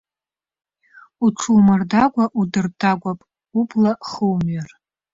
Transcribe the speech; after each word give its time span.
Уҽумырдагәа-удырдагәап, 1.23 3.19
убла 3.59 3.91
хумҩар. 4.07 4.69